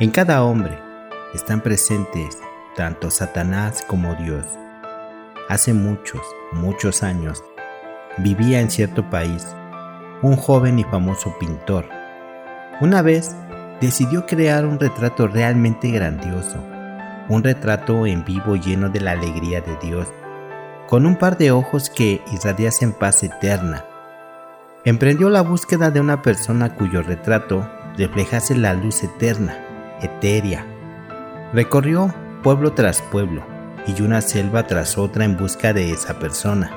[0.00, 0.78] En cada hombre
[1.34, 2.38] están presentes
[2.74, 4.46] tanto Satanás como Dios.
[5.50, 6.22] Hace muchos,
[6.52, 7.44] muchos años,
[8.16, 9.46] vivía en cierto país
[10.22, 11.84] un joven y famoso pintor.
[12.80, 13.36] Una vez
[13.82, 16.64] decidió crear un retrato realmente grandioso,
[17.28, 20.08] un retrato en vivo lleno de la alegría de Dios,
[20.88, 23.84] con un par de ojos que irradiasen paz eterna.
[24.86, 29.66] Emprendió la búsqueda de una persona cuyo retrato reflejase la luz eterna
[30.02, 30.66] etérea.
[31.52, 33.42] Recorrió pueblo tras pueblo
[33.86, 36.70] y una selva tras otra en busca de esa persona.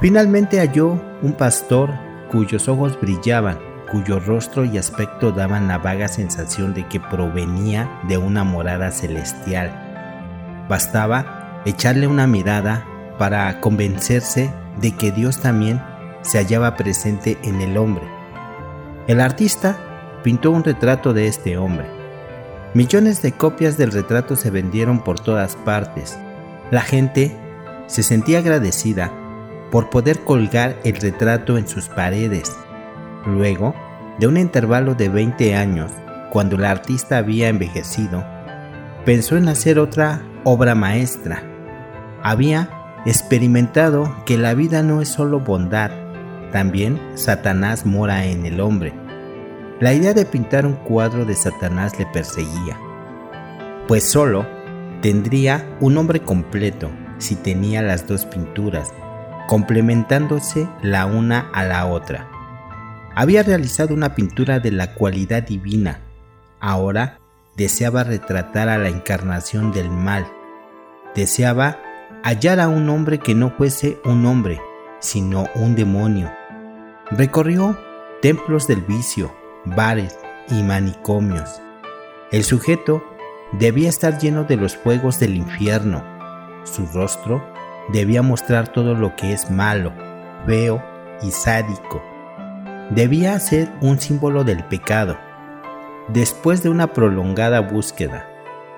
[0.00, 1.90] Finalmente halló un pastor
[2.30, 3.58] cuyos ojos brillaban,
[3.90, 10.66] cuyo rostro y aspecto daban la vaga sensación de que provenía de una morada celestial.
[10.68, 12.84] Bastaba echarle una mirada
[13.18, 15.82] para convencerse de que Dios también
[16.22, 18.04] se hallaba presente en el hombre.
[19.06, 19.78] El artista
[20.22, 21.86] pintó un retrato de este hombre,
[22.76, 26.18] Millones de copias del retrato se vendieron por todas partes.
[26.70, 27.34] La gente
[27.86, 29.10] se sentía agradecida
[29.70, 32.54] por poder colgar el retrato en sus paredes.
[33.24, 33.74] Luego,
[34.18, 35.90] de un intervalo de 20 años,
[36.30, 38.22] cuando el artista había envejecido,
[39.06, 41.42] pensó en hacer otra obra maestra.
[42.22, 42.68] Había
[43.06, 45.92] experimentado que la vida no es solo bondad,
[46.52, 49.05] también Satanás mora en el hombre
[49.80, 52.78] la idea de pintar un cuadro de Satanás le perseguía,
[53.86, 54.46] pues solo
[55.02, 58.92] tendría un nombre completo si tenía las dos pinturas,
[59.48, 62.28] complementándose la una a la otra.
[63.14, 66.00] Había realizado una pintura de la cualidad divina,
[66.60, 67.18] ahora
[67.56, 70.26] deseaba retratar a la encarnación del mal,
[71.14, 71.78] deseaba
[72.22, 74.60] hallar a un hombre que no fuese un hombre,
[75.00, 76.30] sino un demonio.
[77.10, 77.78] Recorrió
[78.20, 79.32] templos del vicio,
[79.66, 80.18] bares
[80.48, 81.60] y manicomios.
[82.32, 83.04] El sujeto
[83.52, 86.02] debía estar lleno de los fuegos del infierno.
[86.64, 87.44] Su rostro
[87.92, 89.92] debía mostrar todo lo que es malo,
[90.46, 90.82] feo
[91.22, 92.02] y sádico.
[92.90, 95.16] Debía ser un símbolo del pecado.
[96.08, 98.28] Después de una prolongada búsqueda,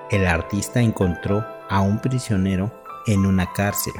[0.09, 2.71] el artista encontró a un prisionero
[3.05, 3.93] en una cárcel.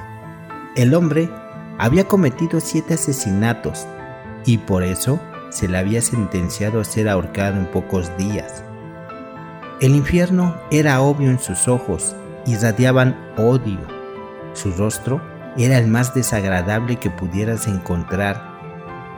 [0.75, 1.29] El hombre
[1.77, 3.88] había cometido siete asesinatos
[4.45, 8.63] y por eso se le había sentenciado a ser ahorcado en pocos días.
[9.81, 12.15] El infierno era obvio en sus ojos,
[12.45, 13.79] irradiaban odio.
[14.53, 15.21] Su rostro
[15.57, 18.41] era el más desagradable que pudieras encontrar.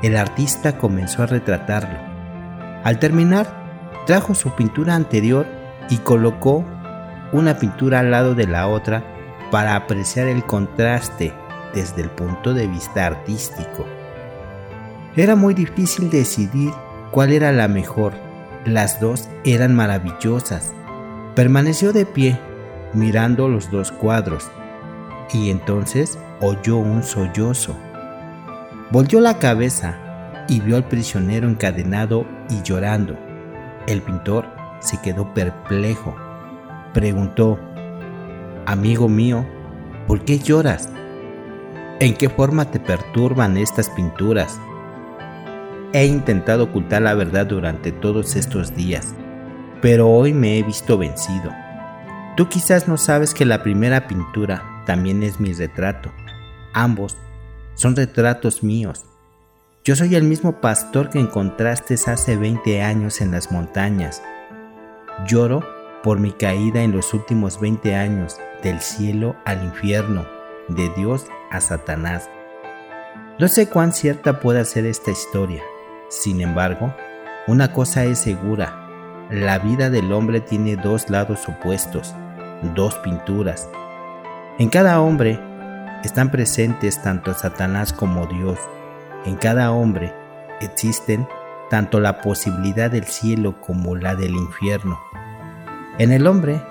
[0.01, 1.99] El artista comenzó a retratarlo.
[2.83, 3.47] Al terminar,
[4.05, 5.45] trajo su pintura anterior
[5.89, 6.65] y colocó
[7.31, 9.03] una pintura al lado de la otra
[9.51, 11.33] para apreciar el contraste
[11.73, 13.85] desde el punto de vista artístico.
[15.15, 16.71] Era muy difícil decidir
[17.11, 18.13] cuál era la mejor.
[18.63, 20.73] Las dos eran maravillosas.
[21.35, 22.39] Permaneció de pie,
[22.93, 24.49] mirando los dos cuadros,
[25.33, 27.75] y entonces oyó un sollozo.
[28.91, 29.97] Volvió la cabeza
[30.47, 33.17] y vio al prisionero encadenado y llorando.
[33.87, 34.45] El pintor
[34.79, 36.15] se quedó perplejo.
[36.93, 37.59] Preguntó,
[38.65, 39.45] Amigo mío,
[40.07, 40.89] ¿por qué lloras?
[41.99, 44.59] ¿En qué forma te perturban estas pinturas?
[45.93, 49.13] He intentado ocultar la verdad durante todos estos días,
[49.81, 51.51] pero hoy me he visto vencido.
[52.37, 56.09] Tú quizás no sabes que la primera pintura también es mi retrato.
[56.73, 57.17] Ambos
[57.75, 59.03] son retratos míos.
[59.83, 64.23] Yo soy el mismo pastor que encontraste hace 20 años en las montañas.
[65.27, 65.67] Lloro
[66.03, 70.25] por mi caída en los últimos 20 años del cielo al infierno,
[70.69, 72.29] de Dios a Satanás.
[73.39, 75.63] No sé cuán cierta puede ser esta historia,
[76.11, 76.93] sin embargo,
[77.47, 82.13] una cosa es segura, la vida del hombre tiene dos lados opuestos,
[82.75, 83.69] dos pinturas.
[84.59, 85.39] En cada hombre
[86.03, 88.59] están presentes tanto Satanás como Dios.
[89.25, 90.13] En cada hombre
[90.59, 91.25] existen
[91.69, 94.99] tanto la posibilidad del cielo como la del infierno.
[95.97, 96.61] En el hombre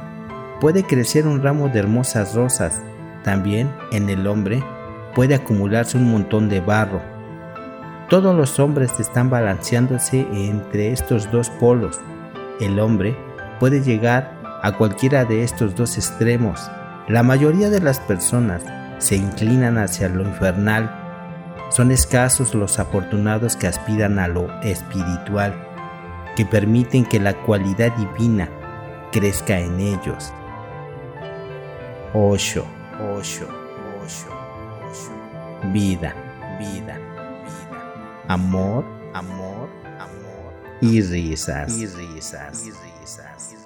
[0.61, 2.83] puede crecer un ramo de hermosas rosas,
[3.25, 4.63] también en el hombre
[5.15, 7.20] puede acumularse un montón de barro
[8.11, 12.01] todos los hombres están balanceándose entre estos dos polos.
[12.61, 13.17] El hombre
[13.61, 16.69] puede llegar a cualquiera de estos dos extremos.
[17.07, 18.65] La mayoría de las personas
[18.99, 20.91] se inclinan hacia lo infernal.
[21.71, 25.55] Son escasos los afortunados que aspiran a lo espiritual,
[26.35, 28.49] que permiten que la cualidad divina
[29.13, 30.33] crezca en ellos.
[32.13, 32.67] Osho,
[33.17, 33.47] Osho,
[34.03, 34.31] Osho,
[34.91, 35.71] Osho.
[35.73, 36.13] Vida,
[36.59, 37.10] vida
[38.31, 39.69] amor, amor,
[39.99, 43.57] amor y risas, y risas, y risas.